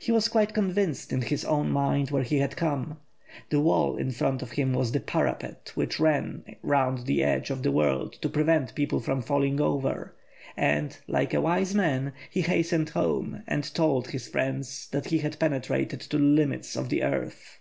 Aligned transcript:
He 0.00 0.10
was 0.10 0.26
quite 0.26 0.54
convinced 0.54 1.12
in 1.12 1.22
his 1.22 1.44
own 1.44 1.70
mind 1.70 2.10
where 2.10 2.24
he 2.24 2.38
had 2.38 2.56
come; 2.56 2.98
the 3.50 3.60
wall 3.60 3.96
in 3.96 4.10
front 4.10 4.42
of 4.42 4.50
him 4.50 4.72
was 4.72 4.90
the 4.90 4.98
parapet 4.98 5.70
which 5.76 6.00
ran 6.00 6.44
round 6.62 7.06
the 7.06 7.22
edge 7.22 7.48
of 7.48 7.62
the 7.62 7.70
world 7.70 8.14
to 8.22 8.28
prevent 8.28 8.74
people 8.74 8.98
from 8.98 9.22
falling 9.22 9.60
over, 9.60 10.16
and, 10.56 10.98
like 11.06 11.32
a 11.32 11.40
wise 11.40 11.76
man, 11.76 12.12
he 12.28 12.40
hastened 12.40 12.88
home 12.88 13.44
and 13.46 13.72
told 13.72 14.08
his 14.08 14.26
friends 14.26 14.88
that 14.90 15.04
he 15.06 15.18
had 15.18 15.38
penetrated 15.38 16.00
to 16.00 16.18
the 16.18 16.24
limits 16.24 16.74
of 16.74 16.88
the 16.88 17.04
earth. 17.04 17.60